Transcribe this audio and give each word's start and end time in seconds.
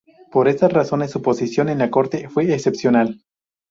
Por 0.31 0.47
estas 0.47 0.73
razones, 0.73 1.11
su 1.11 1.21
posición 1.21 1.69
en 1.69 1.77
la 1.77 1.91
corte 1.91 2.27
fue 2.27 2.51
excepcional. 2.51 3.21